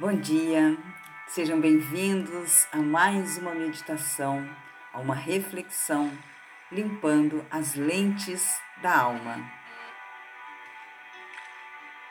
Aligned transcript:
Bom 0.00 0.14
dia, 0.14 0.78
sejam 1.26 1.60
bem-vindos 1.60 2.68
a 2.70 2.76
mais 2.76 3.36
uma 3.36 3.52
meditação, 3.52 4.48
a 4.92 5.00
uma 5.00 5.16
reflexão, 5.16 6.16
limpando 6.70 7.44
as 7.50 7.74
lentes 7.74 8.60
da 8.80 8.96
alma. 8.96 9.44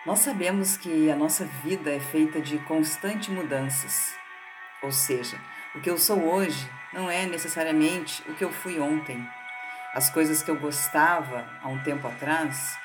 Nós 0.05 0.19
sabemos 0.19 0.75
que 0.75 1.09
a 1.09 1.15
nossa 1.15 1.45
vida 1.63 1.89
é 1.89 2.01
feita 2.01 2.41
de 2.41 2.57
constantes 2.65 3.29
mudanças, 3.29 4.13
ou 4.83 4.91
seja, 4.91 5.39
o 5.73 5.79
que 5.79 5.89
eu 5.89 5.97
sou 5.97 6.21
hoje 6.25 6.69
não 6.91 7.09
é 7.09 7.25
necessariamente 7.25 8.21
o 8.29 8.35
que 8.35 8.43
eu 8.43 8.51
fui 8.51 8.81
ontem. 8.81 9.25
As 9.93 10.09
coisas 10.09 10.43
que 10.43 10.51
eu 10.51 10.59
gostava 10.59 11.49
há 11.63 11.69
um 11.69 11.81
tempo 11.83 12.05
atrás, 12.05 12.77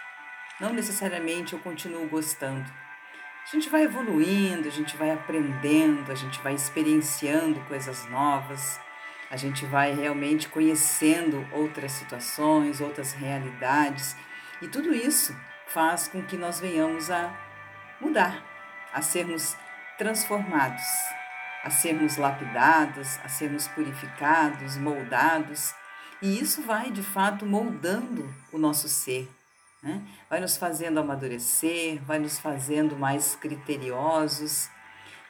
não 0.60 0.72
necessariamente 0.72 1.54
eu 1.54 1.58
continuo 1.58 2.08
gostando. 2.08 2.70
A 3.44 3.54
gente 3.54 3.68
vai 3.68 3.82
evoluindo, 3.82 4.68
a 4.68 4.70
gente 4.70 4.96
vai 4.96 5.10
aprendendo, 5.10 6.10
a 6.10 6.14
gente 6.14 6.40
vai 6.40 6.54
experienciando 6.54 7.60
coisas 7.62 8.08
novas, 8.08 8.80
a 9.30 9.36
gente 9.36 9.66
vai 9.66 9.94
realmente 9.94 10.48
conhecendo 10.48 11.46
outras 11.52 11.92
situações, 11.92 12.80
outras 12.80 13.12
realidades, 13.12 14.16
e 14.60 14.68
tudo 14.68 14.94
isso 14.94 15.36
faz 15.66 16.08
com 16.08 16.22
que 16.22 16.36
nós 16.36 16.60
venhamos 16.60 17.10
a 17.10 17.34
mudar, 18.00 18.42
a 18.92 19.02
sermos 19.02 19.56
transformados 19.98 20.82
a 21.62 21.70
sermos 21.70 22.16
lapidados, 22.16 23.18
a 23.22 23.28
sermos 23.28 23.68
purificados, 23.68 24.76
moldados. 24.76 25.74
E 26.20 26.38
isso 26.40 26.62
vai, 26.62 26.90
de 26.90 27.02
fato, 27.02 27.46
moldando 27.46 28.32
o 28.52 28.58
nosso 28.58 28.88
ser. 28.88 29.30
Né? 29.82 30.06
Vai 30.30 30.40
nos 30.40 30.56
fazendo 30.56 31.00
amadurecer, 31.00 32.02
vai 32.04 32.18
nos 32.18 32.38
fazendo 32.38 32.96
mais 32.96 33.34
criteriosos. 33.34 34.70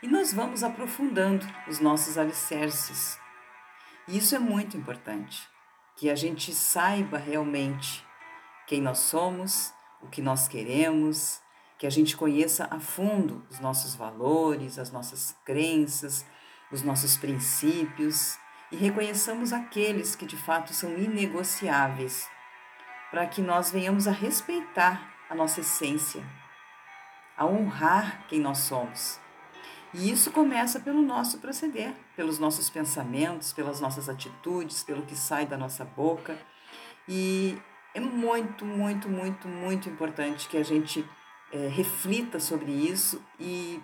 E 0.02 0.08
nós 0.08 0.32
vamos 0.32 0.62
aprofundando 0.62 1.46
os 1.66 1.80
nossos 1.80 2.18
alicerces. 2.18 3.18
E 4.06 4.18
isso 4.18 4.34
é 4.34 4.38
muito 4.38 4.76
importante, 4.76 5.48
que 5.96 6.10
a 6.10 6.14
gente 6.14 6.52
saiba 6.52 7.16
realmente 7.16 8.04
quem 8.66 8.80
nós 8.80 8.98
somos, 8.98 9.72
o 10.02 10.08
que 10.08 10.20
nós 10.20 10.48
queremos, 10.48 11.40
que 11.78 11.86
a 11.86 11.90
gente 11.90 12.16
conheça 12.16 12.68
a 12.70 12.78
fundo 12.78 13.44
os 13.50 13.60
nossos 13.60 13.94
valores, 13.94 14.78
as 14.78 14.90
nossas 14.90 15.36
crenças, 15.44 16.26
os 16.70 16.82
nossos 16.82 17.16
princípios 17.16 18.38
e 18.72 18.76
reconheçamos 18.76 19.52
aqueles 19.52 20.16
que 20.16 20.24
de 20.24 20.36
fato 20.36 20.72
são 20.72 20.96
inegociáveis, 20.96 22.26
para 23.12 23.26
que 23.26 23.42
nós 23.42 23.70
venhamos 23.70 24.08
a 24.08 24.10
respeitar 24.10 25.12
a 25.28 25.34
nossa 25.34 25.60
essência, 25.60 26.24
a 27.36 27.44
honrar 27.44 28.26
quem 28.26 28.40
nós 28.40 28.58
somos. 28.58 29.20
E 29.92 30.10
isso 30.10 30.32
começa 30.32 30.80
pelo 30.80 31.02
nosso 31.02 31.38
proceder, 31.38 31.94
pelos 32.16 32.38
nossos 32.38 32.70
pensamentos, 32.70 33.52
pelas 33.52 33.80
nossas 33.80 34.08
atitudes, 34.08 34.82
pelo 34.82 35.02
que 35.02 35.14
sai 35.14 35.44
da 35.44 35.58
nossa 35.58 35.84
boca. 35.84 36.38
E 37.06 37.60
é 37.94 38.00
muito, 38.00 38.64
muito, 38.64 39.10
muito, 39.10 39.46
muito 39.46 39.90
importante 39.90 40.48
que 40.48 40.56
a 40.56 40.64
gente 40.64 41.06
é, 41.52 41.68
reflita 41.68 42.40
sobre 42.40 42.72
isso 42.72 43.22
e 43.38 43.82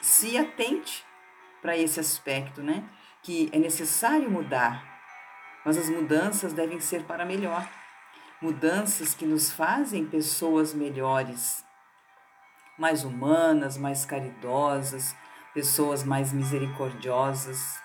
se 0.00 0.38
atente 0.38 1.04
para 1.60 1.76
esse 1.76 2.00
aspecto, 2.00 2.62
né? 2.62 2.88
Que 3.22 3.50
é 3.52 3.58
necessário 3.58 4.30
mudar, 4.30 4.82
mas 5.66 5.76
as 5.76 5.90
mudanças 5.90 6.54
devem 6.54 6.80
ser 6.80 7.04
para 7.04 7.26
melhor. 7.26 7.79
Mudanças 8.40 9.14
que 9.14 9.26
nos 9.26 9.50
fazem 9.50 10.06
pessoas 10.06 10.72
melhores, 10.72 11.62
mais 12.78 13.04
humanas, 13.04 13.76
mais 13.76 14.06
caridosas, 14.06 15.14
pessoas 15.52 16.02
mais 16.02 16.32
misericordiosas, 16.32 17.78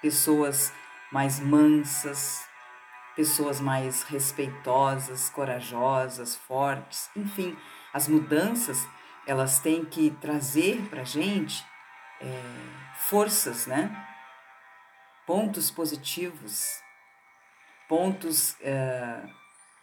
pessoas 0.00 0.72
mais 1.12 1.38
mansas, 1.38 2.46
pessoas 3.14 3.60
mais 3.60 4.02
respeitosas, 4.04 5.28
corajosas, 5.28 6.34
fortes, 6.34 7.10
enfim, 7.14 7.56
as 7.92 8.08
mudanças 8.08 8.88
elas 9.26 9.58
têm 9.58 9.84
que 9.84 10.10
trazer 10.12 10.80
para 10.88 11.02
a 11.02 11.04
gente 11.04 11.64
é, 12.20 12.42
forças, 12.96 13.66
né? 13.66 13.94
Pontos 15.26 15.70
positivos, 15.70 16.82
pontos 17.88 18.56
é, 18.60 19.22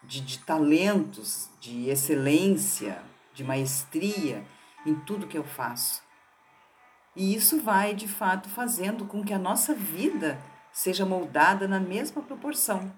de, 0.03 0.21
de 0.21 0.39
talentos, 0.39 1.49
de 1.59 1.89
excelência, 1.89 3.01
de 3.33 3.43
maestria 3.43 4.43
em 4.85 4.95
tudo 4.95 5.27
que 5.27 5.37
eu 5.37 5.43
faço. 5.43 6.01
E 7.15 7.35
isso 7.35 7.61
vai, 7.61 7.93
de 7.93 8.07
fato, 8.07 8.49
fazendo 8.49 9.05
com 9.05 9.23
que 9.23 9.33
a 9.33 9.39
nossa 9.39 9.73
vida 9.73 10.39
seja 10.71 11.05
moldada 11.05 11.67
na 11.67 11.79
mesma 11.79 12.21
proporção. 12.21 12.93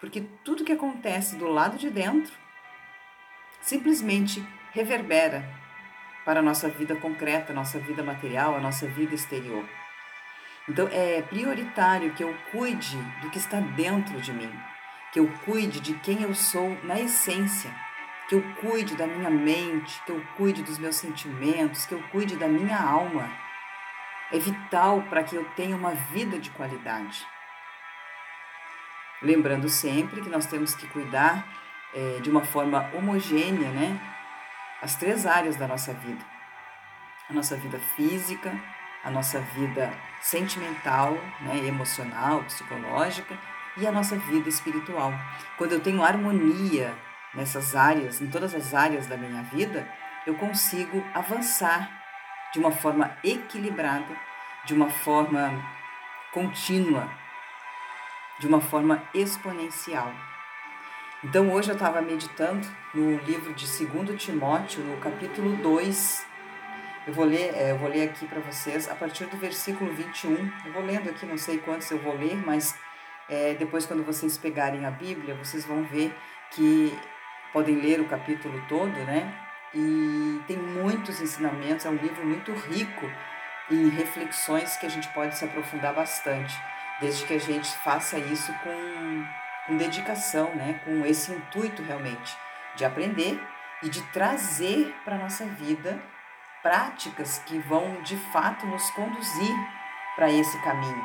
Porque 0.00 0.22
tudo 0.44 0.64
que 0.64 0.72
acontece 0.72 1.36
do 1.36 1.46
lado 1.46 1.78
de 1.78 1.88
dentro 1.88 2.32
simplesmente 3.60 4.44
reverbera 4.72 5.48
para 6.24 6.40
a 6.40 6.42
nossa 6.42 6.68
vida 6.68 6.96
concreta, 6.96 7.52
a 7.52 7.54
nossa 7.54 7.78
vida 7.78 8.02
material, 8.02 8.56
a 8.56 8.60
nossa 8.60 8.86
vida 8.86 9.14
exterior. 9.14 9.64
Então 10.68 10.88
é 10.92 11.22
prioritário 11.22 12.14
que 12.14 12.22
eu 12.22 12.34
cuide 12.50 12.96
do 13.20 13.30
que 13.30 13.38
está 13.38 13.60
dentro 13.60 14.20
de 14.20 14.32
mim, 14.32 14.52
que 15.12 15.20
eu 15.20 15.30
cuide 15.44 15.78
de 15.78 15.92
quem 15.94 16.22
eu 16.22 16.34
sou 16.34 16.76
na 16.82 16.98
essência, 16.98 17.70
que 18.28 18.34
eu 18.34 18.42
cuide 18.60 18.96
da 18.96 19.06
minha 19.06 19.28
mente, 19.28 20.02
que 20.06 20.10
eu 20.10 20.24
cuide 20.36 20.62
dos 20.62 20.78
meus 20.78 20.96
sentimentos, 20.96 21.84
que 21.84 21.92
eu 21.92 22.02
cuide 22.10 22.34
da 22.34 22.48
minha 22.48 22.80
alma. 22.80 23.30
É 24.32 24.38
vital 24.38 25.02
para 25.02 25.22
que 25.22 25.36
eu 25.36 25.44
tenha 25.54 25.76
uma 25.76 25.90
vida 25.90 26.38
de 26.38 26.50
qualidade. 26.50 27.26
Lembrando 29.20 29.68
sempre 29.68 30.22
que 30.22 30.30
nós 30.30 30.46
temos 30.46 30.74
que 30.74 30.88
cuidar 30.88 31.46
é, 31.94 32.20
de 32.20 32.30
uma 32.30 32.42
forma 32.42 32.90
homogênea, 32.94 33.70
né? 33.70 34.00
As 34.80 34.96
três 34.96 35.26
áreas 35.26 35.56
da 35.56 35.68
nossa 35.68 35.92
vida: 35.92 36.24
a 37.28 37.34
nossa 37.34 37.54
vida 37.54 37.78
física, 37.94 38.58
a 39.04 39.10
nossa 39.10 39.38
vida 39.40 39.92
sentimental, 40.22 41.12
né, 41.42 41.58
emocional, 41.66 42.42
psicológica 42.44 43.38
e 43.76 43.86
a 43.86 43.92
nossa 43.92 44.16
vida 44.16 44.48
espiritual. 44.48 45.12
Quando 45.56 45.72
eu 45.72 45.80
tenho 45.80 46.02
harmonia 46.02 46.94
nessas 47.34 47.74
áreas, 47.74 48.20
em 48.20 48.28
todas 48.28 48.54
as 48.54 48.74
áreas 48.74 49.06
da 49.06 49.16
minha 49.16 49.42
vida, 49.44 49.88
eu 50.26 50.34
consigo 50.34 51.04
avançar 51.14 51.90
de 52.52 52.58
uma 52.58 52.70
forma 52.70 53.16
equilibrada, 53.24 54.14
de 54.64 54.74
uma 54.74 54.90
forma 54.90 55.64
contínua, 56.32 57.10
de 58.38 58.46
uma 58.46 58.60
forma 58.60 59.02
exponencial. 59.14 60.12
Então 61.24 61.52
hoje 61.52 61.70
eu 61.70 61.74
estava 61.74 62.02
meditando 62.02 62.66
no 62.92 63.16
livro 63.18 63.54
de 63.54 63.66
2 63.66 64.20
Timóteo, 64.20 64.82
no 64.82 64.96
capítulo 64.98 65.56
2. 65.56 66.26
Eu 67.06 67.14
vou 67.14 67.24
ler, 67.24 67.54
é, 67.54 67.70
eu 67.70 67.78
vou 67.78 67.88
ler 67.88 68.08
aqui 68.08 68.26
para 68.26 68.40
vocês 68.40 68.88
a 68.88 68.94
partir 68.94 69.26
do 69.26 69.36
versículo 69.36 69.92
21. 69.92 70.52
Eu 70.66 70.72
vou 70.72 70.84
lendo 70.84 71.08
aqui, 71.08 71.24
não 71.24 71.38
sei 71.38 71.58
quantos 71.58 71.90
eu 71.90 71.98
vou 71.98 72.16
ler, 72.16 72.36
mas 72.44 72.76
é, 73.32 73.54
depois 73.54 73.86
quando 73.86 74.04
vocês 74.04 74.36
pegarem 74.36 74.84
a 74.84 74.90
Bíblia, 74.90 75.34
vocês 75.34 75.64
vão 75.64 75.82
ver 75.84 76.14
que 76.50 76.92
podem 77.50 77.76
ler 77.76 77.98
o 77.98 78.04
capítulo 78.06 78.62
todo, 78.68 78.92
né? 79.04 79.32
E 79.74 80.38
tem 80.46 80.58
muitos 80.58 81.18
ensinamentos, 81.18 81.86
é 81.86 81.88
um 81.88 81.96
livro 81.96 82.26
muito 82.26 82.52
rico 82.52 83.10
em 83.70 83.88
reflexões 83.88 84.76
que 84.76 84.84
a 84.84 84.88
gente 84.90 85.08
pode 85.14 85.38
se 85.38 85.46
aprofundar 85.46 85.94
bastante, 85.94 86.54
desde 87.00 87.24
que 87.24 87.32
a 87.32 87.40
gente 87.40 87.70
faça 87.78 88.18
isso 88.18 88.52
com 88.62 89.42
com 89.64 89.76
dedicação, 89.76 90.52
né, 90.56 90.80
com 90.84 91.06
esse 91.06 91.30
intuito 91.30 91.84
realmente 91.84 92.36
de 92.74 92.84
aprender 92.84 93.40
e 93.80 93.88
de 93.88 94.02
trazer 94.12 94.92
para 95.04 95.14
a 95.14 95.18
nossa 95.18 95.44
vida 95.44 96.02
práticas 96.60 97.38
que 97.46 97.60
vão 97.60 98.02
de 98.02 98.16
fato 98.32 98.66
nos 98.66 98.90
conduzir 98.90 99.54
para 100.16 100.28
esse 100.32 100.60
caminho, 100.62 101.04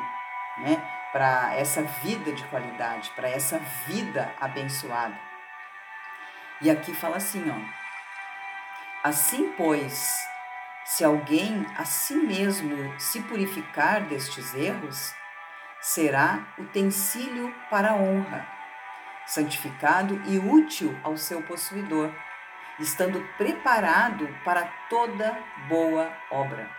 né, 0.58 0.97
para 1.18 1.52
essa 1.56 1.82
vida 1.82 2.30
de 2.30 2.44
qualidade, 2.44 3.10
para 3.16 3.28
essa 3.28 3.58
vida 3.88 4.32
abençoada. 4.40 5.18
E 6.62 6.70
aqui 6.70 6.94
fala 6.94 7.16
assim, 7.16 7.44
ó. 7.50 7.56
Assim, 9.02 9.52
pois, 9.56 10.24
se 10.84 11.02
alguém 11.02 11.66
a 11.76 11.84
si 11.84 12.14
mesmo 12.14 12.94
se 13.00 13.20
purificar 13.22 14.02
destes 14.02 14.54
erros, 14.54 15.12
será 15.80 16.46
utensílio 16.56 17.52
para 17.68 17.90
a 17.90 17.96
honra, 17.96 18.46
santificado 19.26 20.22
e 20.24 20.38
útil 20.38 20.96
ao 21.02 21.16
seu 21.16 21.42
possuidor, 21.42 22.14
estando 22.78 23.20
preparado 23.36 24.28
para 24.44 24.72
toda 24.88 25.36
boa 25.68 26.12
obra. 26.30 26.77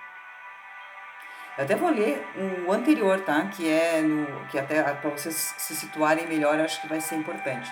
Eu 1.57 1.65
até 1.65 1.75
vou 1.75 1.89
ler 1.89 2.25
o 2.65 2.71
anterior, 2.71 3.19
tá? 3.21 3.45
Que 3.47 3.69
é 3.69 4.01
no 4.01 4.45
que 4.47 4.57
até 4.57 4.81
para 4.81 5.09
vocês 5.09 5.53
se 5.57 5.75
situarem 5.75 6.27
melhor, 6.27 6.57
eu 6.57 6.65
acho 6.65 6.81
que 6.81 6.87
vai 6.87 7.01
ser 7.01 7.15
importante. 7.15 7.69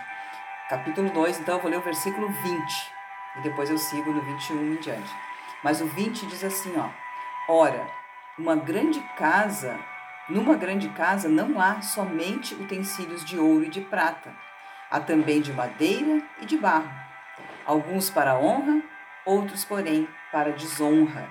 Capítulo 0.69 1.09
2, 1.09 1.39
então 1.39 1.55
eu 1.55 1.61
vou 1.61 1.71
ler 1.71 1.77
o 1.77 1.81
versículo 1.81 2.27
20 2.27 2.91
e 3.37 3.41
depois 3.41 3.69
eu 3.69 3.77
sigo 3.77 4.11
no 4.11 4.21
21 4.21 4.73
em 4.73 4.75
diante. 4.75 5.09
Mas 5.63 5.81
o 5.81 5.87
20 5.87 6.25
diz 6.27 6.43
assim, 6.43 6.73
ó: 6.77 6.89
Ora, 7.49 7.87
uma 8.37 8.55
grande 8.55 8.99
casa, 9.15 9.79
numa 10.27 10.55
grande 10.55 10.89
casa 10.89 11.29
não 11.29 11.59
há 11.59 11.81
somente 11.81 12.53
utensílios 12.55 13.23
de 13.23 13.39
ouro 13.39 13.63
e 13.63 13.69
de 13.69 13.81
prata, 13.81 14.33
há 14.91 14.99
também 14.99 15.41
de 15.41 15.53
madeira 15.53 16.21
e 16.41 16.45
de 16.45 16.57
barro, 16.57 16.91
alguns 17.65 18.09
para 18.09 18.37
honra, 18.37 18.81
outros, 19.25 19.63
porém, 19.63 20.07
para 20.31 20.51
desonra. 20.51 21.27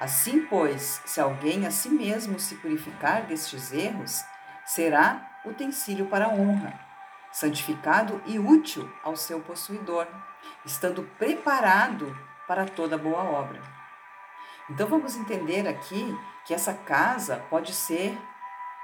Assim, 0.00 0.46
pois, 0.46 1.02
se 1.04 1.20
alguém 1.20 1.66
a 1.66 1.70
si 1.70 1.90
mesmo 1.90 2.40
se 2.40 2.54
purificar 2.56 3.26
destes 3.26 3.70
erros, 3.70 4.24
será 4.64 5.30
utensílio 5.44 6.06
para 6.06 6.30
honra, 6.30 6.72
santificado 7.30 8.22
e 8.24 8.38
útil 8.38 8.90
ao 9.04 9.14
seu 9.14 9.40
possuidor, 9.40 10.06
estando 10.64 11.02
preparado 11.18 12.18
para 12.48 12.64
toda 12.64 12.96
boa 12.96 13.22
obra. 13.24 13.60
Então 14.70 14.88
vamos 14.88 15.16
entender 15.16 15.68
aqui 15.68 16.18
que 16.46 16.54
essa 16.54 16.72
casa 16.72 17.44
pode 17.50 17.74
ser 17.74 18.18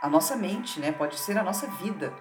a 0.02 0.10
nossa 0.10 0.36
mente, 0.36 0.78
né? 0.78 0.92
Pode 0.92 1.18
ser 1.18 1.38
a 1.38 1.42
nossa 1.42 1.66
vida. 1.66 2.12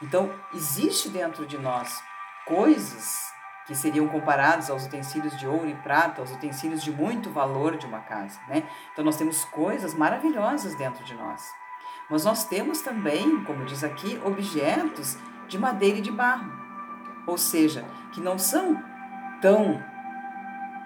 Então 0.00 0.32
existe 0.52 1.08
dentro 1.08 1.44
de 1.44 1.58
nós 1.58 2.00
coisas 2.46 3.33
que 3.66 3.74
seriam 3.74 4.06
comparados 4.08 4.68
aos 4.70 4.86
utensílios 4.86 5.36
de 5.38 5.46
ouro 5.46 5.68
e 5.68 5.74
prata, 5.74 6.20
aos 6.20 6.30
utensílios 6.30 6.82
de 6.82 6.92
muito 6.92 7.30
valor 7.30 7.76
de 7.76 7.86
uma 7.86 8.00
casa, 8.00 8.38
né? 8.48 8.64
Então 8.92 9.04
nós 9.04 9.16
temos 9.16 9.44
coisas 9.46 9.94
maravilhosas 9.94 10.74
dentro 10.74 11.02
de 11.04 11.14
nós. 11.14 11.50
Mas 12.10 12.24
nós 12.24 12.44
temos 12.44 12.82
também, 12.82 13.42
como 13.44 13.64
diz 13.64 13.82
aqui, 13.82 14.20
objetos 14.24 15.16
de 15.48 15.58
madeira 15.58 15.98
e 15.98 16.02
de 16.02 16.12
barro. 16.12 16.52
Ou 17.26 17.38
seja, 17.38 17.84
que 18.12 18.20
não 18.20 18.38
são 18.38 18.82
tão 19.40 19.82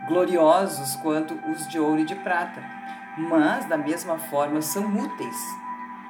gloriosos 0.06 0.94
quanto 0.96 1.34
os 1.50 1.68
de 1.68 1.78
ouro 1.78 2.00
e 2.00 2.04
de 2.04 2.14
prata, 2.14 2.62
mas 3.16 3.66
da 3.66 3.76
mesma 3.76 4.18
forma 4.18 4.62
são 4.62 4.96
úteis. 4.96 5.36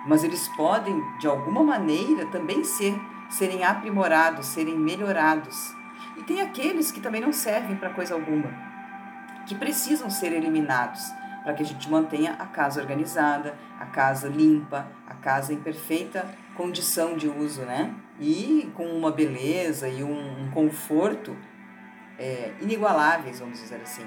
Mas 0.07 0.23
eles 0.23 0.47
podem, 0.49 1.03
de 1.19 1.27
alguma 1.27 1.63
maneira, 1.63 2.27
também 2.27 2.63
ser 2.63 2.99
serem 3.29 3.65
aprimorados, 3.65 4.47
serem 4.47 4.79
melhorados. 4.79 5.77
E 6.17 6.23
tem 6.23 6.41
aqueles 6.41 6.91
que 6.91 7.01
também 7.01 7.21
não 7.21 7.33
servem 7.33 7.77
para 7.77 7.91
coisa 7.91 8.15
alguma, 8.15 8.51
que 9.47 9.55
precisam 9.55 10.11
ser 10.11 10.33
eliminados 10.33 11.13
para 11.49 11.55
que 11.55 11.63
a 11.63 11.67
gente 11.67 11.89
mantenha 11.89 12.37
a 12.39 12.45
casa 12.45 12.79
organizada, 12.79 13.55
a 13.81 13.87
casa 13.87 14.29
limpa, 14.29 14.87
a 15.07 15.15
casa 15.15 15.53
em 15.53 15.57
perfeita 15.57 16.27
condição 16.55 17.17
de 17.17 17.27
uso, 17.27 17.63
né? 17.63 17.95
E 18.21 18.71
com 18.75 18.85
uma 18.85 19.11
beleza 19.11 19.89
e 19.89 20.03
um, 20.05 20.51
conforto 20.51 21.35
é, 22.19 22.53
inigualáveis, 22.61 23.41
vamos 23.41 23.61
dizer 23.61 23.81
assim. 23.81 24.05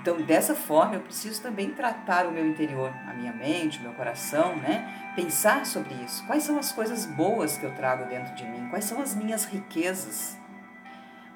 Então, 0.00 0.22
dessa 0.22 0.54
forma, 0.54 0.94
eu 0.94 1.00
preciso 1.02 1.40
também 1.40 1.70
tratar 1.70 2.26
o 2.26 2.32
meu 2.32 2.44
interior, 2.44 2.90
a 3.06 3.12
minha 3.12 3.32
mente, 3.32 3.78
o 3.78 3.82
meu 3.82 3.92
coração, 3.92 4.56
né? 4.56 5.12
Pensar 5.14 5.66
sobre 5.66 5.94
isso. 6.02 6.26
Quais 6.26 6.42
são 6.42 6.58
as 6.58 6.72
coisas 6.72 7.06
boas 7.06 7.58
que 7.58 7.64
eu 7.64 7.74
trago 7.76 8.06
dentro 8.06 8.34
de 8.34 8.44
mim? 8.44 8.68
Quais 8.70 8.86
são 8.86 9.00
as 9.00 9.14
minhas 9.14 9.44
riquezas? 9.44 10.39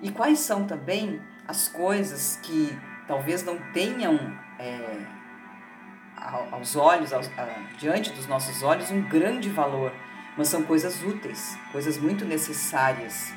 E 0.04 0.10
quais 0.10 0.38
são 0.40 0.66
também 0.66 1.18
as 1.48 1.66
coisas 1.66 2.38
que 2.42 2.78
talvez 3.08 3.42
não 3.42 3.58
tenham 3.72 4.14
é, 4.58 4.98
aos 6.52 6.76
olhos, 6.76 7.10
aos, 7.10 7.26
a, 7.38 7.46
diante 7.78 8.12
dos 8.12 8.26
nossos 8.26 8.62
olhos, 8.62 8.90
um 8.90 9.00
grande 9.00 9.48
valor, 9.48 9.90
mas 10.36 10.48
são 10.48 10.62
coisas 10.62 11.02
úteis, 11.02 11.56
coisas 11.72 11.96
muito 11.96 12.26
necessárias. 12.26 13.32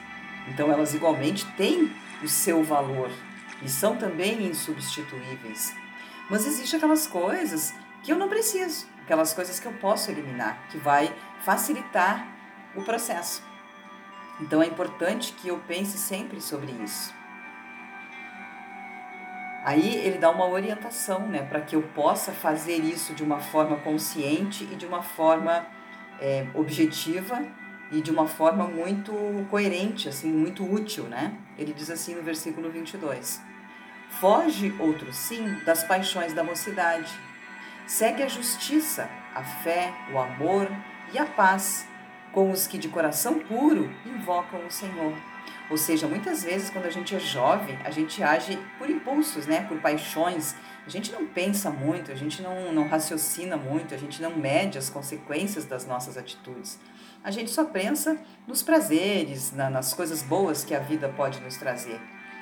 Então, 0.50 0.70
elas 0.70 0.94
igualmente 0.94 1.46
têm 1.54 1.90
o 2.22 2.28
seu 2.28 2.62
valor 2.62 3.10
e 3.62 3.70
são 3.70 3.96
também 3.96 4.46
insubstituíveis. 4.46 5.74
Mas 6.30 6.46
existem 6.46 6.76
aquelas 6.76 7.08
coisas 7.08 7.74
que 8.04 8.12
eu 8.12 8.18
não 8.18 8.28
preciso, 8.28 8.88
aquelas 9.04 9.34
coisas 9.34 9.58
que 9.58 9.68
eu 9.68 9.74
posso 9.76 10.12
eliminar, 10.12 10.68
que 10.70 10.78
vai 10.78 11.16
facilitar 11.46 12.28
o 12.76 12.82
processo. 12.82 13.47
Então 14.40 14.62
é 14.62 14.68
importante 14.68 15.34
que 15.34 15.48
eu 15.48 15.58
pense 15.68 15.98
sempre 15.98 16.40
sobre 16.40 16.72
isso. 16.84 17.14
Aí 19.64 19.96
ele 19.98 20.18
dá 20.18 20.30
uma 20.30 20.48
orientação, 20.48 21.28
né, 21.28 21.44
para 21.44 21.60
que 21.60 21.76
eu 21.76 21.82
possa 21.82 22.32
fazer 22.32 22.78
isso 22.78 23.14
de 23.14 23.24
uma 23.24 23.40
forma 23.40 23.76
consciente 23.78 24.64
e 24.72 24.76
de 24.76 24.86
uma 24.86 25.02
forma 25.02 25.66
é, 26.22 26.48
objetiva 26.54 27.46
e 27.92 28.02
de 28.02 28.12
uma 28.12 28.28
forma 28.28 28.66
muito 28.66 29.14
coerente, 29.50 30.08
assim, 30.08 30.32
muito 30.32 30.64
útil, 30.64 31.06
né? 31.06 31.38
Ele 31.58 31.74
diz 31.74 31.90
assim 31.90 32.16
no 32.16 32.22
versículo 32.22 32.70
22: 32.70 33.42
Foge, 34.22 34.74
outro 34.80 35.12
sim, 35.12 35.58
das 35.66 35.84
paixões 35.84 36.34
da 36.34 36.44
mocidade. 36.44 37.12
Segue 37.86 38.24
a 38.24 38.28
justiça, 38.28 39.10
a 39.34 39.44
fé, 39.44 39.94
o 40.14 40.20
amor 40.20 40.70
e 41.14 41.18
a 41.18 41.26
paz 41.26 41.88
com 42.38 42.52
os 42.52 42.68
que 42.68 42.78
de 42.78 42.88
coração 42.88 43.40
puro 43.40 43.90
invocam 44.06 44.64
o 44.64 44.70
Senhor. 44.70 45.12
Ou 45.72 45.76
seja, 45.76 46.08
muitas 46.08 46.44
vezes 46.44 46.70
quando 46.70 46.86
a 46.86 46.92
gente 46.92 47.16
é 47.16 47.20
jovem, 47.20 47.76
a 47.84 47.90
gente 47.90 48.22
age 48.22 48.60
por 48.78 48.88
impulsos, 48.88 49.48
né? 49.48 49.66
Por 49.68 49.80
paixões. 49.80 50.54
A 50.86 50.90
gente 50.90 51.12
não 51.12 51.26
pensa 51.26 51.72
muito, 51.72 52.12
a 52.12 52.16
gente 52.16 52.44
não, 52.44 52.72
não 52.72 52.88
raciocina 52.88 53.58
muito, 53.58 53.96
a 53.96 53.98
gente 53.98 54.22
não 54.22 54.38
mede 54.38 54.78
as 54.78 54.88
consequências 54.88 55.66
das 55.66 55.88
nossas 55.88 56.16
atitudes 56.16 56.80
a 57.24 57.32
gente 57.32 57.52
só 57.52 57.66
pensa 57.66 58.18
nos 58.48 58.64
prazeres, 58.64 59.52
na, 59.52 59.70
nas 59.70 59.94
coisas 59.94 60.22
boas 60.22 60.64
que 60.64 60.74
a 60.74 60.80
vida 60.80 61.10
pode 61.10 61.42
nos 61.42 61.58
trazer. 61.58 62.00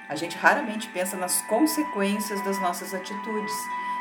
A 0.08 0.16
gente 0.16 0.38
raramente 0.38 0.88
pensa 0.90 1.18
nas 1.18 1.42
consequências 1.44 2.44
das 2.44 2.60
nossas 2.62 2.94
atitudes. 2.94 3.54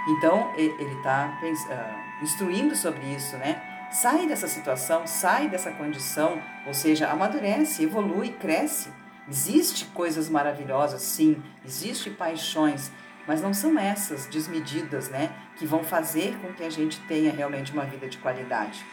Então, 0.08 0.52
ele 0.58 0.74
está 0.96 1.38
uh, 1.42 2.22
instruindo 2.22 2.76
sobre 2.76 3.06
isso, 3.14 3.34
né? 3.38 3.73
Sai 3.94 4.26
dessa 4.26 4.48
situação, 4.48 5.06
sai 5.06 5.48
dessa 5.48 5.70
condição, 5.70 6.42
ou 6.66 6.74
seja, 6.74 7.08
amadurece, 7.08 7.84
evolui, 7.84 8.30
cresce. 8.30 8.92
Existe 9.28 9.84
coisas 9.84 10.28
maravilhosas, 10.28 11.00
sim, 11.00 11.40
existe 11.64 12.10
paixões, 12.10 12.90
mas 13.24 13.40
não 13.40 13.54
são 13.54 13.78
essas 13.78 14.26
desmedidas, 14.26 15.08
né, 15.10 15.30
que 15.56 15.64
vão 15.64 15.84
fazer 15.84 16.36
com 16.40 16.52
que 16.52 16.64
a 16.64 16.70
gente 16.70 17.00
tenha 17.02 17.32
realmente 17.32 17.72
uma 17.72 17.84
vida 17.84 18.08
de 18.08 18.18
qualidade. 18.18 18.84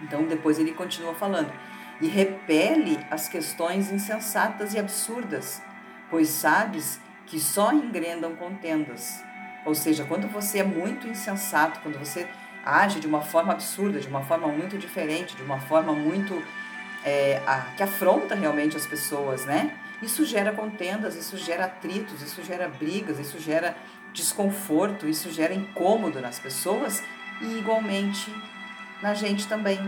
Então 0.00 0.26
depois 0.26 0.58
ele 0.58 0.72
continua 0.72 1.14
falando. 1.14 1.52
E 2.00 2.08
repele 2.08 2.98
as 3.10 3.28
questões 3.28 3.92
insensatas 3.92 4.72
e 4.72 4.78
absurdas, 4.78 5.60
pois 6.08 6.28
sabes 6.28 6.98
que 7.26 7.38
só 7.38 7.70
engrendam 7.70 8.34
contendas. 8.36 9.22
Ou 9.66 9.74
seja, 9.74 10.06
quando 10.06 10.26
você 10.26 10.60
é 10.60 10.64
muito 10.64 11.06
insensato, 11.06 11.80
quando 11.80 11.98
você 11.98 12.26
age 12.64 13.00
de 13.00 13.06
uma 13.06 13.20
forma 13.20 13.52
absurda, 13.52 14.00
de 14.00 14.08
uma 14.08 14.22
forma 14.22 14.48
muito 14.48 14.78
diferente, 14.78 15.36
de 15.36 15.42
uma 15.42 15.58
forma 15.60 15.92
muito 15.92 16.42
é, 17.04 17.42
a, 17.46 17.60
que 17.76 17.82
afronta 17.82 18.34
realmente 18.34 18.76
as 18.76 18.86
pessoas, 18.86 19.44
né? 19.44 19.76
Isso 20.02 20.24
gera 20.24 20.52
contendas, 20.52 21.14
isso 21.14 21.36
gera 21.36 21.66
atritos, 21.66 22.22
isso 22.22 22.42
gera 22.42 22.68
brigas, 22.68 23.18
isso 23.18 23.38
gera 23.38 23.76
desconforto, 24.12 25.06
isso 25.06 25.30
gera 25.30 25.54
incômodo 25.54 26.20
nas 26.20 26.38
pessoas 26.38 27.02
e 27.40 27.58
igualmente 27.58 28.32
na 29.00 29.14
gente 29.14 29.46
também. 29.46 29.78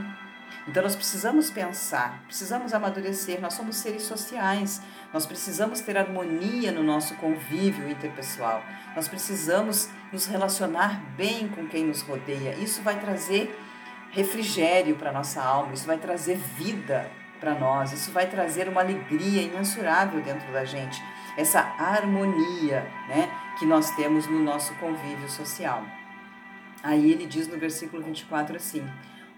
Então 0.66 0.82
nós 0.82 0.96
precisamos 0.96 1.50
pensar, 1.50 2.22
precisamos 2.26 2.72
amadurecer, 2.72 3.40
nós 3.40 3.54
somos 3.54 3.76
seres 3.76 4.02
sociais, 4.02 4.80
nós 5.12 5.26
precisamos 5.26 5.80
ter 5.80 5.96
harmonia 5.96 6.72
no 6.72 6.82
nosso 6.82 7.14
convívio 7.16 7.88
interpessoal, 7.88 8.62
nós 8.96 9.06
precisamos 9.06 9.90
nos 10.12 10.26
relacionar 10.26 11.02
bem 11.16 11.48
com 11.48 11.66
quem 11.66 11.84
nos 11.84 12.00
rodeia. 12.02 12.54
Isso 12.54 12.82
vai 12.82 12.98
trazer 12.98 13.54
refrigério 14.10 14.96
para 14.96 15.12
nossa 15.12 15.42
alma, 15.42 15.74
isso 15.74 15.86
vai 15.86 15.98
trazer 15.98 16.36
vida 16.36 17.10
para 17.40 17.54
nós, 17.54 17.92
isso 17.92 18.10
vai 18.10 18.26
trazer 18.26 18.68
uma 18.68 18.80
alegria 18.80 19.42
imensurável 19.42 20.22
dentro 20.22 20.50
da 20.52 20.64
gente, 20.64 21.02
essa 21.36 21.60
harmonia 21.60 22.80
né, 23.08 23.28
que 23.58 23.66
nós 23.66 23.90
temos 23.96 24.26
no 24.26 24.42
nosso 24.42 24.72
convívio 24.76 25.28
social. 25.28 25.84
Aí 26.82 27.10
ele 27.10 27.26
diz 27.26 27.48
no 27.48 27.58
versículo 27.58 28.02
24 28.02 28.56
assim: 28.56 28.86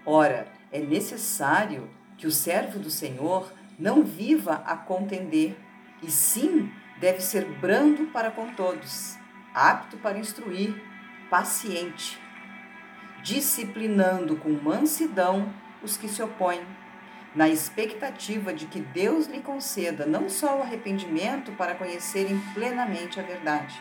Ora, 0.05 0.47
é 0.71 0.79
necessário 0.79 1.89
que 2.17 2.27
o 2.27 2.31
servo 2.31 2.79
do 2.79 2.89
Senhor 2.89 3.51
não 3.77 4.03
viva 4.03 4.63
a 4.65 4.75
contender, 4.75 5.55
e 6.01 6.09
sim 6.09 6.71
deve 6.99 7.21
ser 7.21 7.45
brando 7.45 8.07
para 8.07 8.31
com 8.31 8.53
todos, 8.53 9.17
apto 9.53 9.97
para 9.97 10.17
instruir, 10.17 10.75
paciente, 11.29 12.19
disciplinando 13.23 14.35
com 14.37 14.49
mansidão 14.49 15.51
os 15.83 15.97
que 15.97 16.07
se 16.07 16.21
opõem, 16.21 16.61
na 17.35 17.47
expectativa 17.47 18.51
de 18.51 18.65
que 18.65 18.79
Deus 18.79 19.27
lhe 19.27 19.41
conceda 19.41 20.05
não 20.05 20.27
só 20.27 20.57
o 20.57 20.61
arrependimento 20.63 21.51
para 21.51 21.75
conhecerem 21.75 22.39
plenamente 22.53 23.19
a 23.19 23.23
verdade. 23.23 23.79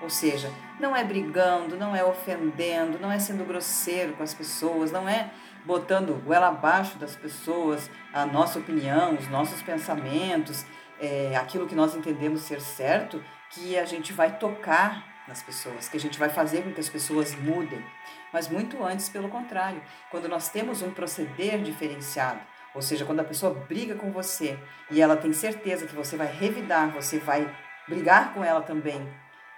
Ou 0.00 0.10
seja, 0.10 0.52
não 0.78 0.94
é 0.94 1.04
brigando, 1.04 1.76
não 1.76 1.94
é 1.94 2.04
ofendendo, 2.04 2.98
não 2.98 3.10
é 3.10 3.18
sendo 3.18 3.44
grosseiro 3.44 4.12
com 4.14 4.22
as 4.22 4.34
pessoas, 4.34 4.90
não 4.90 5.08
é 5.08 5.30
botando 5.66 6.22
goela 6.24 6.48
abaixo 6.48 6.96
das 6.96 7.16
pessoas 7.16 7.90
a 8.14 8.24
nossa 8.24 8.58
opinião, 8.58 9.14
os 9.14 9.28
nossos 9.28 9.60
pensamentos, 9.60 10.64
é, 11.00 11.36
aquilo 11.36 11.66
que 11.66 11.74
nós 11.74 11.94
entendemos 11.94 12.42
ser 12.42 12.60
certo, 12.60 13.22
que 13.50 13.76
a 13.76 13.84
gente 13.84 14.12
vai 14.12 14.38
tocar 14.38 15.04
nas 15.26 15.42
pessoas, 15.42 15.88
que 15.88 15.96
a 15.96 16.00
gente 16.00 16.18
vai 16.18 16.28
fazer 16.28 16.62
com 16.62 16.72
que 16.72 16.80
as 16.80 16.88
pessoas 16.88 17.34
mudem, 17.34 17.84
mas 18.32 18.48
muito 18.48 18.82
antes, 18.84 19.08
pelo 19.08 19.28
contrário, 19.28 19.82
quando 20.10 20.28
nós 20.28 20.48
temos 20.48 20.82
um 20.82 20.90
proceder 20.92 21.60
diferenciado, 21.60 22.40
ou 22.72 22.80
seja, 22.80 23.04
quando 23.04 23.20
a 23.20 23.24
pessoa 23.24 23.52
briga 23.52 23.96
com 23.96 24.12
você 24.12 24.56
e 24.90 25.00
ela 25.00 25.16
tem 25.16 25.32
certeza 25.32 25.86
que 25.86 25.94
você 25.96 26.16
vai 26.16 26.28
revidar, 26.28 26.90
você 26.92 27.18
vai 27.18 27.52
brigar 27.88 28.32
com 28.34 28.44
ela 28.44 28.60
também, 28.60 29.06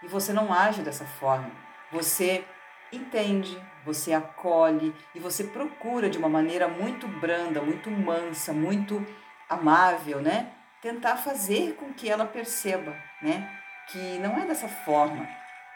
e 0.03 0.09
você 0.09 0.33
não 0.33 0.53
age 0.53 0.81
dessa 0.81 1.05
forma, 1.05 1.51
você 1.93 2.45
entende, 2.93 3.61
você 3.89 4.13
acolhe 4.13 4.95
e 5.15 5.19
você 5.19 5.45
procura 5.45 6.11
de 6.11 6.19
uma 6.19 6.29
maneira 6.29 6.69
muito 6.69 7.09
branda, 7.09 7.63
muito 7.63 7.91
mansa, 7.91 8.53
muito 8.53 9.05
amável, 9.49 10.21
né? 10.21 10.53
Tentar 10.83 11.17
fazer 11.17 11.75
com 11.77 11.95
que 11.95 12.09
ela 12.09 12.27
perceba, 12.27 12.95
né? 13.23 13.51
Que 13.89 14.19
não 14.19 14.37
é 14.37 14.45
dessa 14.47 14.69
forma 14.69 15.27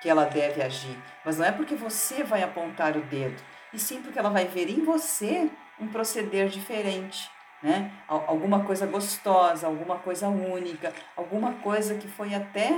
que 0.02 0.10
ela 0.10 0.26
deve 0.26 0.60
agir, 0.60 0.98
mas 1.24 1.38
não 1.38 1.46
é 1.46 1.52
porque 1.52 1.74
você 1.74 2.22
vai 2.22 2.42
apontar 2.42 2.96
o 2.96 3.02
dedo, 3.02 3.40
e 3.72 3.78
sim 3.78 4.02
porque 4.02 4.18
ela 4.18 4.30
vai 4.30 4.46
ver 4.46 4.68
em 4.68 4.84
você 4.84 5.48
um 5.80 5.86
proceder 5.88 6.48
diferente, 6.48 7.30
né? 7.62 7.90
Alguma 8.06 8.64
coisa 8.64 8.84
gostosa, 8.84 9.66
alguma 9.66 9.98
coisa 9.98 10.28
única, 10.28 10.92
alguma 11.16 11.52
coisa 11.54 11.94
que 11.94 12.08
foi 12.08 12.34
até, 12.34 12.70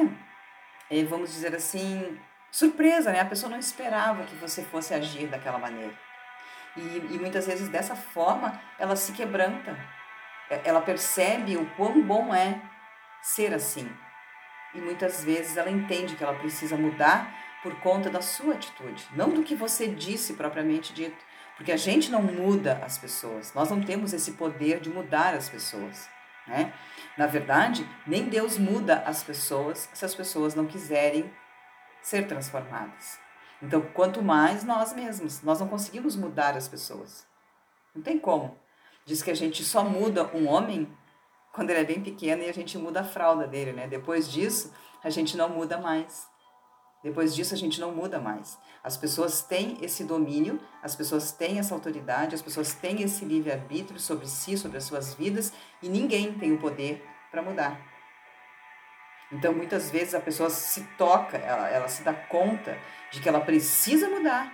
eh, 0.90 1.02
vamos 1.04 1.30
dizer 1.30 1.54
assim, 1.54 2.20
surpresa, 2.54 3.10
né? 3.10 3.18
A 3.18 3.24
pessoa 3.24 3.50
não 3.50 3.58
esperava 3.58 4.22
que 4.22 4.36
você 4.36 4.62
fosse 4.62 4.94
agir 4.94 5.26
daquela 5.26 5.58
maneira. 5.58 5.92
E, 6.76 6.80
e 7.10 7.18
muitas 7.18 7.48
vezes 7.48 7.68
dessa 7.68 7.96
forma 7.96 8.60
ela 8.78 8.94
se 8.94 9.10
quebranta, 9.10 9.76
ela 10.62 10.80
percebe 10.80 11.56
o 11.56 11.66
quão 11.70 12.00
bom 12.00 12.32
é 12.32 12.62
ser 13.20 13.52
assim. 13.52 13.90
E 14.72 14.78
muitas 14.78 15.24
vezes 15.24 15.56
ela 15.56 15.68
entende 15.68 16.14
que 16.14 16.22
ela 16.22 16.34
precisa 16.34 16.76
mudar 16.76 17.28
por 17.60 17.74
conta 17.80 18.08
da 18.08 18.22
sua 18.22 18.54
atitude, 18.54 19.04
não 19.16 19.30
do 19.30 19.42
que 19.42 19.56
você 19.56 19.88
disse 19.88 20.34
propriamente 20.34 20.92
dito, 20.92 21.16
porque 21.56 21.72
a 21.72 21.76
gente 21.76 22.08
não 22.08 22.22
muda 22.22 22.80
as 22.84 22.98
pessoas, 22.98 23.52
nós 23.52 23.68
não 23.68 23.80
temos 23.80 24.12
esse 24.12 24.32
poder 24.32 24.78
de 24.78 24.90
mudar 24.90 25.34
as 25.34 25.48
pessoas. 25.48 26.08
Né? 26.46 26.72
Na 27.16 27.26
verdade, 27.26 27.88
nem 28.06 28.28
Deus 28.28 28.58
muda 28.58 29.02
as 29.06 29.24
pessoas 29.24 29.88
se 29.92 30.04
as 30.04 30.14
pessoas 30.14 30.54
não 30.54 30.66
quiserem 30.66 31.32
ser 32.04 32.28
transformadas. 32.28 33.18
Então, 33.62 33.80
quanto 33.80 34.22
mais 34.22 34.62
nós 34.62 34.92
mesmos, 34.92 35.42
nós 35.42 35.58
não 35.58 35.66
conseguimos 35.66 36.14
mudar 36.14 36.54
as 36.54 36.68
pessoas. 36.68 37.26
Não 37.94 38.02
tem 38.02 38.18
como. 38.18 38.56
Diz 39.06 39.22
que 39.22 39.30
a 39.30 39.34
gente 39.34 39.64
só 39.64 39.82
muda 39.82 40.30
um 40.36 40.46
homem 40.46 40.86
quando 41.50 41.70
ele 41.70 41.80
é 41.80 41.84
bem 41.84 42.02
pequeno 42.02 42.42
e 42.42 42.48
a 42.48 42.52
gente 42.52 42.76
muda 42.76 43.00
a 43.00 43.04
fralda 43.04 43.46
dele, 43.46 43.72
né? 43.72 43.88
Depois 43.88 44.30
disso, 44.30 44.72
a 45.02 45.08
gente 45.08 45.36
não 45.36 45.48
muda 45.48 45.78
mais. 45.78 46.28
Depois 47.02 47.34
disso, 47.34 47.54
a 47.54 47.56
gente 47.56 47.80
não 47.80 47.94
muda 47.94 48.20
mais. 48.20 48.58
As 48.82 48.96
pessoas 48.96 49.42
têm 49.42 49.78
esse 49.80 50.04
domínio, 50.04 50.60
as 50.82 50.94
pessoas 50.94 51.32
têm 51.32 51.58
essa 51.58 51.74
autoridade, 51.74 52.34
as 52.34 52.42
pessoas 52.42 52.74
têm 52.74 53.02
esse 53.02 53.24
livre-arbítrio 53.24 53.98
sobre 53.98 54.26
si, 54.26 54.58
sobre 54.58 54.76
as 54.76 54.84
suas 54.84 55.14
vidas, 55.14 55.52
e 55.82 55.88
ninguém 55.88 56.34
tem 56.34 56.52
o 56.52 56.58
poder 56.58 57.06
para 57.30 57.42
mudar. 57.42 57.93
Então, 59.34 59.52
muitas 59.52 59.90
vezes 59.90 60.14
a 60.14 60.20
pessoa 60.20 60.48
se 60.48 60.82
toca, 60.96 61.36
ela, 61.36 61.68
ela 61.68 61.88
se 61.88 62.04
dá 62.04 62.14
conta 62.14 62.78
de 63.10 63.20
que 63.20 63.28
ela 63.28 63.40
precisa 63.40 64.08
mudar 64.08 64.52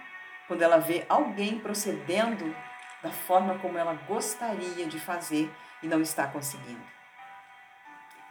quando 0.49 0.63
ela 0.63 0.79
vê 0.79 1.05
alguém 1.07 1.59
procedendo 1.59 2.57
da 3.03 3.11
forma 3.11 3.59
como 3.59 3.77
ela 3.77 3.93
gostaria 4.09 4.87
de 4.87 4.99
fazer 4.99 5.53
e 5.83 5.87
não 5.87 6.01
está 6.01 6.27
conseguindo. 6.27 6.83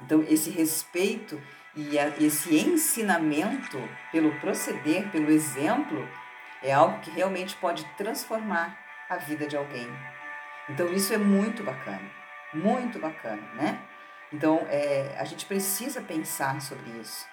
Então, 0.01 0.25
esse 0.27 0.49
respeito 0.49 1.39
e 1.75 1.97
esse 2.19 2.57
ensinamento 2.57 3.77
pelo 4.11 4.31
proceder, 4.39 5.07
pelo 5.11 5.29
exemplo, 5.29 6.09
é 6.63 6.73
algo 6.73 6.99
que 6.99 7.11
realmente 7.11 7.55
pode 7.57 7.85
transformar 7.95 8.75
a 9.07 9.17
vida 9.17 9.45
de 9.45 9.55
alguém. 9.55 9.87
Então, 10.67 10.91
isso 10.91 11.13
é 11.13 11.17
muito 11.17 11.63
bacana, 11.63 12.09
muito 12.53 12.97
bacana, 12.97 13.41
né? 13.53 13.79
Então, 14.31 14.65
é, 14.69 15.15
a 15.17 15.25
gente 15.25 15.45
precisa 15.45 16.01
pensar 16.01 16.61
sobre 16.61 16.89
isso. 16.99 17.25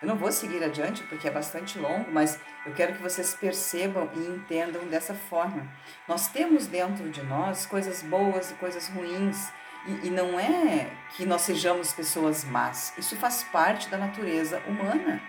Eu 0.00 0.08
não 0.08 0.16
vou 0.16 0.30
seguir 0.30 0.62
adiante 0.62 1.02
porque 1.04 1.26
é 1.26 1.30
bastante 1.30 1.78
longo, 1.78 2.10
mas 2.10 2.38
eu 2.66 2.74
quero 2.74 2.94
que 2.94 3.02
vocês 3.02 3.34
percebam 3.34 4.10
e 4.14 4.18
entendam 4.18 4.86
dessa 4.86 5.14
forma. 5.14 5.66
Nós 6.06 6.28
temos 6.28 6.66
dentro 6.66 7.08
de 7.08 7.22
nós 7.22 7.64
coisas 7.64 8.02
boas 8.02 8.50
e 8.50 8.54
coisas 8.54 8.88
ruins, 8.88 9.50
e, 9.86 10.08
e 10.08 10.10
não 10.10 10.38
é 10.38 10.90
que 11.16 11.24
nós 11.24 11.42
sejamos 11.42 11.92
pessoas 11.92 12.44
más, 12.44 12.92
isso 12.96 13.16
faz 13.16 13.44
parte 13.44 13.88
da 13.88 13.98
natureza 13.98 14.62
humana. 14.66 15.22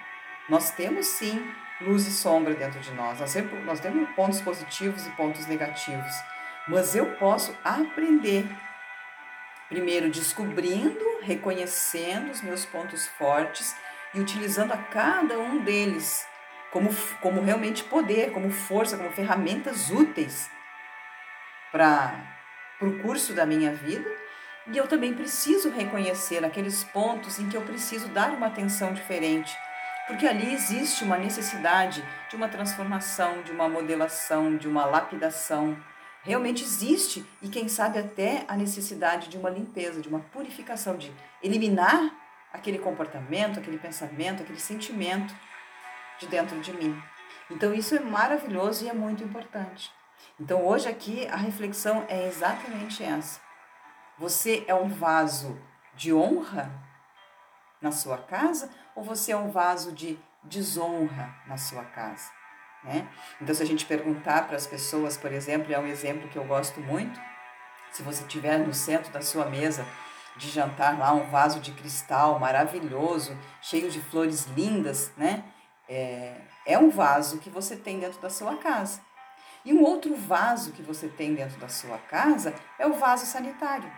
Nós 0.49 0.71
temos 0.71 1.07
sim 1.07 1.45
luz 1.81 2.07
e 2.07 2.11
sombra 2.11 2.53
dentro 2.53 2.79
de 2.79 2.91
nós, 2.91 3.19
nós, 3.19 3.31
sempre, 3.31 3.57
nós 3.61 3.79
temos 3.79 4.09
pontos 4.15 4.41
positivos 4.41 5.05
e 5.05 5.09
pontos 5.11 5.45
negativos, 5.45 6.13
mas 6.67 6.95
eu 6.95 7.15
posso 7.17 7.55
aprender 7.63 8.45
Primeiro, 9.67 10.09
descobrindo, 10.09 11.03
reconhecendo 11.21 12.31
os 12.31 12.41
meus 12.41 12.65
pontos 12.65 13.07
fortes 13.07 13.75
e 14.13 14.19
utilizando 14.19 14.71
a 14.71 14.77
cada 14.77 15.39
um 15.39 15.63
deles 15.63 16.27
como, 16.71 16.89
como 17.21 17.41
realmente 17.41 17.83
poder, 17.83 18.31
como 18.31 18.51
força, 18.51 18.97
como 18.97 19.09
ferramentas 19.11 19.89
úteis 19.89 20.49
para 21.71 22.13
o 22.81 22.99
curso 22.99 23.33
da 23.33 23.45
minha 23.45 23.73
vida. 23.73 24.09
E 24.67 24.77
eu 24.77 24.87
também 24.87 25.13
preciso 25.13 25.69
reconhecer 25.69 26.43
aqueles 26.43 26.83
pontos 26.83 27.39
em 27.39 27.47
que 27.49 27.57
eu 27.57 27.61
preciso 27.61 28.07
dar 28.09 28.31
uma 28.31 28.47
atenção 28.47 28.93
diferente, 28.93 29.55
porque 30.07 30.27
ali 30.27 30.53
existe 30.53 31.03
uma 31.03 31.17
necessidade 31.17 32.03
de 32.29 32.35
uma 32.35 32.49
transformação, 32.49 33.41
de 33.41 33.51
uma 33.51 33.69
modelação, 33.69 34.57
de 34.57 34.67
uma 34.67 34.85
lapidação 34.85 35.77
realmente 36.25 36.63
existe 36.63 37.25
e 37.41 37.47
quem 37.47 37.69
sabe 37.69 37.99
até 37.99 38.43
a 38.47 38.55
necessidade 38.55 39.29
de 39.29 39.37
uma 39.37 39.49
limpeza, 39.49 40.01
de 40.01 40.09
uma 40.09 40.19
purificação, 40.19 40.97
de 40.97 41.13
eliminar 41.41 42.11
aquele 42.51 42.79
comportamento, 42.79 43.59
aquele 43.59 43.77
pensamento, 43.77 44.41
aquele 44.41 44.59
sentimento 44.59 45.33
de 46.19 46.27
dentro 46.27 46.59
de 46.59 46.73
mim. 46.73 46.99
Então 47.49 47.73
isso 47.73 47.95
é 47.95 47.99
maravilhoso 47.99 48.83
e 48.83 48.89
é 48.89 48.93
muito 48.93 49.23
importante. 49.23 49.91
Então 50.39 50.65
hoje 50.65 50.89
aqui 50.89 51.27
a 51.27 51.35
reflexão 51.35 52.05
é 52.09 52.27
exatamente 52.27 53.03
essa. 53.03 53.39
Você 54.17 54.65
é 54.67 54.73
um 54.73 54.89
vaso 54.89 55.61
de 55.93 56.11
honra 56.11 56.71
na 57.81 57.91
sua 57.91 58.17
casa 58.17 58.69
ou 58.95 59.03
você 59.03 59.31
é 59.31 59.37
um 59.37 59.51
vaso 59.51 59.91
de 59.91 60.17
desonra 60.43 61.35
na 61.45 61.57
sua 61.57 61.83
casa? 61.83 62.34
Né? 62.85 63.07
Então, 63.41 63.53
se 63.53 63.63
a 63.63 63.65
gente 63.65 63.85
perguntar 63.85 64.47
para 64.47 64.55
as 64.55 64.67
pessoas, 64.67 65.17
por 65.17 65.31
exemplo, 65.31 65.73
é 65.73 65.79
um 65.79 65.87
exemplo 65.87 66.29
que 66.29 66.37
eu 66.37 66.45
gosto 66.45 66.79
muito, 66.79 67.19
se 67.91 68.03
você 68.03 68.23
tiver 68.25 68.59
no 68.59 68.73
centro 68.73 69.11
da 69.11 69.21
sua 69.21 69.45
mesa 69.45 69.85
de 70.37 70.49
jantar 70.49 70.97
lá 70.97 71.13
um 71.13 71.29
vaso 71.29 71.59
de 71.59 71.71
cristal 71.71 72.39
maravilhoso, 72.39 73.37
cheio 73.61 73.89
de 73.89 74.01
flores 74.01 74.45
lindas, 74.47 75.11
né? 75.17 75.43
É, 75.87 76.35
é 76.65 76.77
um 76.77 76.89
vaso 76.89 77.39
que 77.39 77.49
você 77.49 77.75
tem 77.75 77.99
dentro 77.99 78.19
da 78.19 78.29
sua 78.29 78.57
casa. 78.57 79.01
E 79.63 79.73
um 79.73 79.81
outro 79.81 80.15
vaso 80.15 80.71
que 80.73 80.83
você 80.83 81.07
tem 81.07 81.33
dentro 81.33 81.59
da 81.59 81.69
sua 81.69 81.97
casa 81.97 82.53
é 82.77 82.85
o 82.85 82.93
vaso 82.93 83.25
sanitário. 83.25 83.91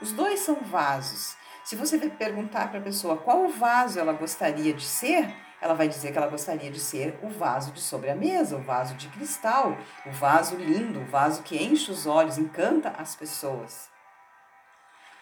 Os 0.00 0.12
dois 0.12 0.40
são 0.40 0.56
vasos. 0.56 1.36
Se 1.64 1.76
você 1.76 1.98
perguntar 2.10 2.68
para 2.68 2.78
a 2.78 2.82
pessoa 2.82 3.16
qual 3.16 3.48
vaso 3.48 3.98
ela 3.98 4.12
gostaria 4.12 4.72
de 4.72 4.84
ser, 4.84 5.34
ela 5.60 5.74
vai 5.74 5.88
dizer 5.88 6.10
que 6.12 6.18
ela 6.18 6.28
gostaria 6.28 6.70
de 6.70 6.80
ser 6.80 7.18
o 7.22 7.28
vaso 7.28 7.72
de 7.72 7.80
sobre 7.80 8.10
a 8.10 8.14
mesa, 8.14 8.56
o 8.56 8.62
vaso 8.62 8.94
de 8.94 9.08
cristal, 9.08 9.76
o 10.06 10.10
vaso 10.10 10.56
lindo, 10.56 11.00
o 11.00 11.06
vaso 11.06 11.42
que 11.42 11.62
enche 11.62 11.90
os 11.90 12.06
olhos, 12.06 12.38
encanta 12.38 12.94
as 12.96 13.14
pessoas. 13.14 13.90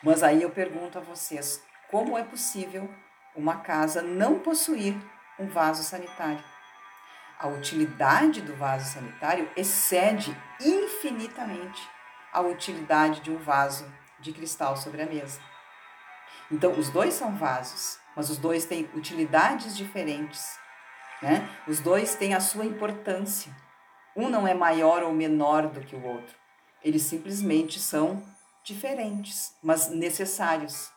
Mas 0.03 0.23
aí 0.23 0.43
eu 0.43 0.51
pergunto 0.51 0.97
a 0.97 1.01
vocês, 1.01 1.63
como 1.91 2.17
é 2.17 2.23
possível 2.23 2.89
uma 3.35 3.57
casa 3.57 4.01
não 4.01 4.39
possuir 4.39 4.97
um 5.39 5.49
vaso 5.49 5.83
sanitário? 5.83 6.43
A 7.39 7.49
utilidade 7.49 8.41
do 8.41 8.55
vaso 8.55 8.93
sanitário 8.93 9.51
excede 9.57 10.37
infinitamente 10.61 11.89
a 12.33 12.41
utilidade 12.41 13.21
de 13.21 13.31
um 13.31 13.39
vaso 13.39 13.93
de 14.21 14.33
cristal 14.33 14.77
sobre 14.77 15.03
a 15.03 15.07
mesa. 15.07 15.41
Então, 16.51 16.73
os 16.73 16.89
dois 16.91 17.15
são 17.15 17.37
vasos, 17.37 18.01
mas 18.19 18.31
os 18.31 18.37
dois 18.37 18.65
têm 18.65 18.91
utilidades 18.97 19.77
diferentes, 19.77 20.59
né? 21.23 21.49
Os 21.69 21.79
dois 21.79 22.17
têm 22.17 22.35
a 22.35 22.41
sua 22.41 22.65
importância. 22.65 23.55
Um 24.17 24.29
não 24.29 24.45
é 24.45 24.53
maior 24.53 25.05
ou 25.05 25.13
menor 25.13 25.69
do 25.69 25.81
que 25.81 25.95
o 25.95 26.05
outro. 26.05 26.35
Eles 26.83 27.03
simplesmente 27.03 27.79
são 27.79 28.21
diferentes, 28.65 29.55
mas 29.63 29.89
necessários. 29.91 30.91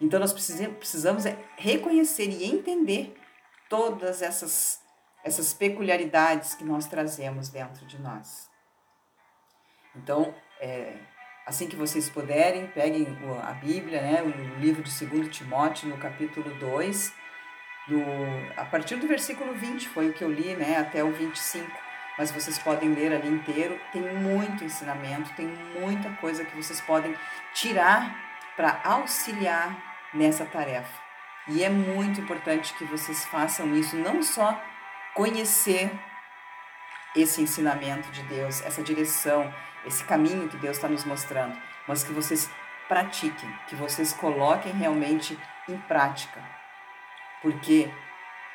Então 0.00 0.20
nós 0.20 0.32
precisamos 0.32 1.26
é 1.26 1.36
reconhecer 1.56 2.28
e 2.28 2.44
entender 2.44 3.20
todas 3.68 4.22
essas 4.22 4.80
essas 5.24 5.52
peculiaridades 5.52 6.54
que 6.54 6.62
nós 6.62 6.86
trazemos 6.86 7.48
dentro 7.48 7.84
de 7.86 8.00
nós. 8.00 8.48
Então, 9.96 10.32
é, 10.60 10.96
assim 11.46 11.66
que 11.66 11.76
vocês 11.76 12.08
puderem, 12.08 12.66
peguem 12.68 13.06
a 13.42 13.52
Bíblia, 13.52 14.00
né, 14.00 14.22
o 14.22 14.60
livro 14.60 14.82
de 14.82 15.06
2 15.06 15.28
Timóteo, 15.28 15.88
no 15.88 15.98
capítulo 15.98 16.54
2, 16.54 17.14
do, 17.88 18.02
a 18.56 18.64
partir 18.64 18.96
do 18.96 19.08
versículo 19.08 19.52
20, 19.54 19.88
foi 19.88 20.08
o 20.08 20.12
que 20.12 20.22
eu 20.22 20.30
li, 20.30 20.54
né, 20.54 20.78
até 20.78 21.02
o 21.02 21.12
25. 21.12 21.70
Mas 22.16 22.30
vocês 22.30 22.58
podem 22.58 22.94
ler 22.94 23.12
ali 23.12 23.28
inteiro, 23.28 23.80
tem 23.90 24.02
muito 24.02 24.64
ensinamento, 24.64 25.32
tem 25.34 25.46
muita 25.80 26.10
coisa 26.20 26.44
que 26.44 26.54
vocês 26.56 26.80
podem 26.80 27.14
tirar 27.54 28.14
para 28.54 28.80
auxiliar 28.84 29.74
nessa 30.12 30.44
tarefa. 30.44 31.00
E 31.48 31.64
é 31.64 31.68
muito 31.68 32.20
importante 32.20 32.74
que 32.74 32.84
vocês 32.84 33.24
façam 33.24 33.74
isso, 33.74 33.96
não 33.96 34.22
só 34.22 34.60
conhecer 35.14 35.90
esse 37.16 37.42
ensinamento 37.42 38.10
de 38.10 38.22
Deus, 38.22 38.62
essa 38.64 38.82
direção, 38.82 39.52
esse 39.84 40.04
caminho 40.04 40.48
que 40.48 40.56
Deus 40.56 40.76
está 40.76 40.88
nos 40.88 41.04
mostrando, 41.04 41.56
mas 41.86 42.04
que 42.04 42.12
vocês 42.12 42.48
pratiquem, 42.88 43.48
que 43.68 43.74
vocês 43.74 44.12
coloquem 44.12 44.72
realmente 44.72 45.38
em 45.68 45.76
prática. 45.78 46.40
Porque 47.40 47.90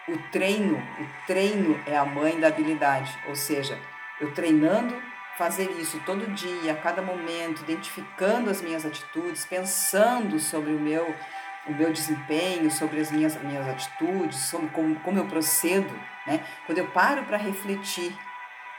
o 0.07 0.17
treino, 0.31 0.77
o 0.77 1.25
treino 1.25 1.79
é 1.85 1.97
a 1.97 2.05
mãe 2.05 2.39
da 2.39 2.47
habilidade, 2.47 3.17
ou 3.27 3.35
seja, 3.35 3.77
eu 4.19 4.33
treinando 4.33 5.01
fazer 5.37 5.69
isso 5.71 6.01
todo 6.05 6.33
dia, 6.33 6.71
a 6.71 6.77
cada 6.77 7.01
momento, 7.01 7.61
identificando 7.61 8.49
as 8.49 8.61
minhas 8.61 8.85
atitudes, 8.85 9.45
pensando 9.45 10.39
sobre 10.39 10.71
o 10.71 10.79
meu 10.79 11.15
o 11.67 11.73
meu 11.73 11.91
desempenho, 11.91 12.71
sobre 12.71 12.99
as 13.01 13.11
minhas, 13.11 13.35
minhas 13.43 13.67
atitudes, 13.67 14.37
sobre 14.39 14.69
como, 14.69 14.95
como 15.01 15.19
eu 15.19 15.25
procedo, 15.25 15.93
né? 16.25 16.43
Quando 16.65 16.77
eu 16.77 16.87
paro 16.87 17.25
para 17.25 17.37
refletir, 17.37 18.17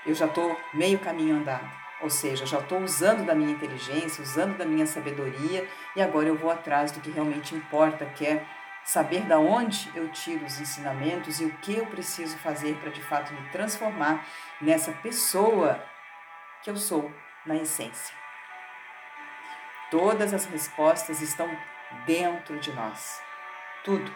eu 0.06 0.14
já 0.14 0.24
estou 0.24 0.58
meio 0.72 0.98
caminho 0.98 1.36
andado. 1.36 1.68
Ou 2.00 2.08
seja, 2.08 2.46
já 2.46 2.58
estou 2.58 2.80
usando 2.80 3.26
da 3.26 3.34
minha 3.34 3.50
inteligência, 3.50 4.22
usando 4.22 4.56
da 4.56 4.64
minha 4.64 4.86
sabedoria 4.86 5.68
e 5.96 6.02
agora 6.02 6.28
eu 6.28 6.36
vou 6.36 6.50
atrás 6.50 6.92
do 6.92 7.00
que 7.00 7.10
realmente 7.10 7.54
importa, 7.54 8.06
que 8.06 8.24
é 8.24 8.46
saber 8.84 9.22
da 9.22 9.38
onde 9.38 9.90
eu 9.94 10.08
tiro 10.08 10.46
os 10.46 10.60
ensinamentos 10.60 11.40
e 11.40 11.44
o 11.44 11.54
que 11.58 11.76
eu 11.76 11.86
preciso 11.86 12.38
fazer 12.38 12.76
para 12.76 12.90
de 12.90 13.02
fato 13.02 13.34
me 13.34 13.48
transformar 13.50 14.24
nessa 14.60 14.92
pessoa 14.92 15.82
que 16.62 16.70
eu 16.70 16.76
sou 16.76 17.12
na 17.44 17.56
essência. 17.56 18.16
Todas 19.90 20.32
as 20.32 20.46
respostas 20.46 21.20
estão 21.20 21.50
dentro 22.06 22.58
de 22.58 22.72
nós. 22.72 23.20
Tudo. 23.84 24.10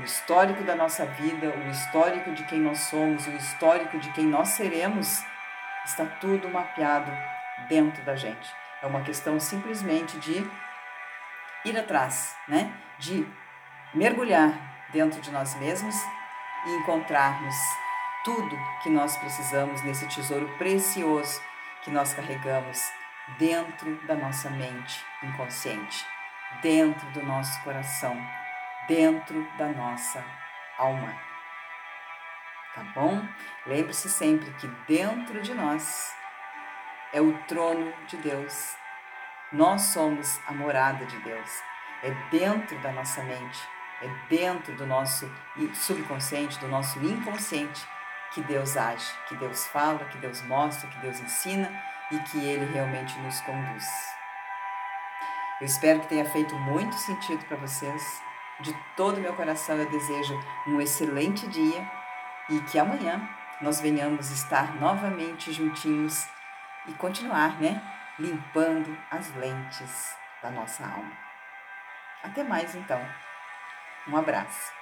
O 0.00 0.04
histórico 0.04 0.64
da 0.64 0.74
nossa 0.74 1.04
vida, 1.04 1.48
o 1.48 1.70
histórico 1.70 2.32
de 2.32 2.44
quem 2.44 2.58
nós 2.58 2.78
somos, 2.80 3.26
o 3.26 3.30
histórico 3.30 3.98
de 3.98 4.10
quem 4.12 4.24
nós 4.24 4.48
seremos, 4.48 5.22
está 5.88 6.04
tudo 6.20 6.48
mapeado 6.48 7.10
dentro 7.68 8.02
da 8.04 8.14
gente. 8.14 8.48
É 8.82 8.86
uma 8.86 9.02
questão 9.02 9.40
simplesmente 9.40 10.18
de 10.18 10.48
ir 11.64 11.76
atrás, 11.76 12.36
né? 12.46 12.72
De 12.98 13.26
mergulhar 13.94 14.52
dentro 14.92 15.20
de 15.20 15.30
nós 15.30 15.54
mesmos 15.56 15.94
e 16.66 16.70
encontrarmos 16.76 17.54
tudo 18.24 18.56
que 18.82 18.90
nós 18.90 19.16
precisamos 19.16 19.82
nesse 19.82 20.06
tesouro 20.08 20.48
precioso 20.58 21.40
que 21.82 21.90
nós 21.90 22.12
carregamos 22.14 22.80
dentro 23.38 23.94
da 24.06 24.14
nossa 24.14 24.50
mente 24.50 25.04
inconsciente 25.22 26.04
dentro 26.62 27.08
do 27.10 27.22
nosso 27.22 27.60
coração, 27.62 28.16
dentro 28.86 29.46
da 29.56 29.68
nossa 29.68 30.24
alma. 30.78 31.27
Tá 32.74 32.82
bom? 32.94 33.26
Lembre-se 33.66 34.08
sempre 34.08 34.50
que 34.52 34.66
dentro 34.86 35.40
de 35.40 35.54
nós 35.54 36.14
é 37.12 37.20
o 37.20 37.36
trono 37.44 37.92
de 38.06 38.16
Deus. 38.18 38.76
Nós 39.52 39.82
somos 39.82 40.40
a 40.46 40.52
morada 40.52 41.04
de 41.06 41.18
Deus. 41.20 41.50
É 42.02 42.10
dentro 42.30 42.78
da 42.80 42.92
nossa 42.92 43.22
mente, 43.22 43.58
é 44.02 44.08
dentro 44.28 44.74
do 44.76 44.86
nosso 44.86 45.28
subconsciente, 45.74 46.58
do 46.60 46.68
nosso 46.68 46.98
inconsciente 47.04 47.84
que 48.32 48.42
Deus 48.42 48.76
age, 48.76 49.10
que 49.26 49.34
Deus 49.36 49.66
fala, 49.68 50.04
que 50.04 50.18
Deus 50.18 50.42
mostra, 50.42 50.88
que 50.88 50.98
Deus 50.98 51.18
ensina 51.18 51.72
e 52.12 52.18
que 52.20 52.38
Ele 52.38 52.70
realmente 52.72 53.18
nos 53.20 53.40
conduz. 53.40 53.84
Eu 55.60 55.66
espero 55.66 56.00
que 56.00 56.08
tenha 56.08 56.24
feito 56.24 56.54
muito 56.54 56.94
sentido 56.94 57.44
para 57.46 57.56
vocês. 57.56 58.22
De 58.60 58.72
todo 58.96 59.18
o 59.18 59.20
meu 59.20 59.34
coração 59.34 59.76
eu 59.76 59.88
desejo 59.88 60.38
um 60.66 60.80
excelente 60.80 61.46
dia 61.48 61.97
e 62.48 62.60
que 62.62 62.78
amanhã 62.78 63.28
nós 63.60 63.80
venhamos 63.80 64.30
estar 64.30 64.74
novamente 64.76 65.52
juntinhos 65.52 66.26
e 66.86 66.92
continuar, 66.94 67.60
né, 67.60 67.82
limpando 68.18 68.96
as 69.10 69.34
lentes 69.34 70.16
da 70.42 70.50
nossa 70.50 70.84
alma. 70.84 71.12
Até 72.22 72.42
mais 72.42 72.74
então. 72.74 73.00
Um 74.08 74.16
abraço. 74.16 74.77